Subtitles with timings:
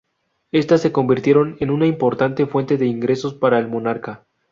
[0.51, 4.25] Estas se convirtieron en una importante fuente de ingresos para el monarca.